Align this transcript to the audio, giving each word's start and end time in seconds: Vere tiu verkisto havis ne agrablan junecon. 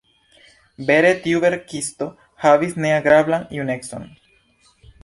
Vere 0.87 1.11
tiu 1.25 1.43
verkisto 1.45 2.09
havis 2.47 2.75
ne 2.87 2.95
agrablan 2.99 3.47
junecon. 3.61 4.15